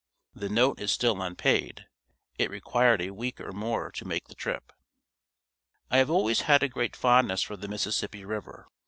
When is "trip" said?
4.33-4.73